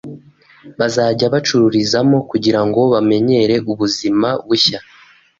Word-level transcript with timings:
bazajya 0.79 1.25
bacururizamo 1.33 2.17
kugira 2.31 2.61
ngo 2.67 2.81
bamenyere 2.93 3.55
ubuzima 3.71 4.29
bushya 4.47 4.79